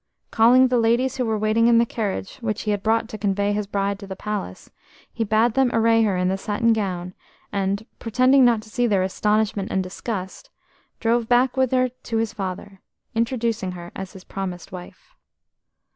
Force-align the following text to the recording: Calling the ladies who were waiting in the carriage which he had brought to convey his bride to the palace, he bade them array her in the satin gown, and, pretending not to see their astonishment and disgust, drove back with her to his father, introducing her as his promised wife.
Calling 0.31 0.69
the 0.69 0.79
ladies 0.79 1.17
who 1.17 1.25
were 1.27 1.37
waiting 1.37 1.67
in 1.67 1.77
the 1.77 1.85
carriage 1.85 2.37
which 2.37 2.63
he 2.63 2.71
had 2.71 2.81
brought 2.81 3.07
to 3.07 3.19
convey 3.19 3.53
his 3.53 3.67
bride 3.67 3.99
to 3.99 4.07
the 4.07 4.15
palace, 4.15 4.71
he 5.13 5.23
bade 5.23 5.53
them 5.53 5.69
array 5.75 6.01
her 6.01 6.17
in 6.17 6.27
the 6.27 6.39
satin 6.39 6.73
gown, 6.73 7.13
and, 7.51 7.85
pretending 7.99 8.43
not 8.43 8.63
to 8.63 8.69
see 8.71 8.87
their 8.87 9.03
astonishment 9.03 9.71
and 9.71 9.83
disgust, 9.83 10.49
drove 10.99 11.29
back 11.29 11.55
with 11.55 11.69
her 11.69 11.87
to 11.89 12.17
his 12.17 12.33
father, 12.33 12.81
introducing 13.13 13.73
her 13.73 13.91
as 13.95 14.13
his 14.13 14.23
promised 14.23 14.71
wife. 14.71 15.13